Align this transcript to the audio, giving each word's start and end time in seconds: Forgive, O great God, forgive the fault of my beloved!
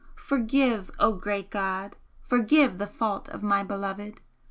Forgive, 0.17 0.89
O 0.97 1.13
great 1.13 1.51
God, 1.51 1.95
forgive 2.27 2.79
the 2.79 2.87
fault 2.87 3.29
of 3.29 3.43
my 3.43 3.61
beloved! 3.63 4.19